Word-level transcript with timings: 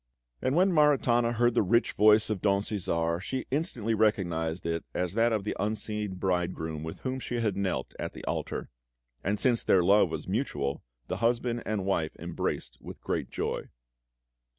And 0.41 0.55
when 0.55 0.71
Maritana 0.73 1.33
heard 1.33 1.53
the 1.53 1.61
rich 1.61 1.91
voice 1.91 2.31
of 2.31 2.41
Don 2.41 2.63
Cæsar 2.63 3.21
she 3.21 3.45
instantly 3.51 3.93
recognised 3.93 4.65
it 4.65 4.83
as 4.95 5.13
that 5.13 5.31
of 5.31 5.43
the 5.43 5.55
unseen 5.59 6.15
bridegroom 6.15 6.81
with 6.81 7.01
whom 7.01 7.19
she 7.19 7.35
had 7.35 7.55
knelt 7.55 7.93
at 7.99 8.13
the 8.13 8.25
altar; 8.25 8.69
and 9.23 9.39
since 9.39 9.61
their 9.61 9.83
love 9.83 10.09
was 10.09 10.27
mutual, 10.27 10.81
the 11.05 11.17
husband 11.17 11.61
and 11.67 11.85
wife 11.85 12.15
embraced 12.17 12.79
with 12.81 12.99
great 13.03 13.29
joy. 13.29 13.69